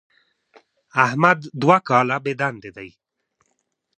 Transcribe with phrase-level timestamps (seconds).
[1.05, 2.89] احمد دوه کاله بېدندې دی.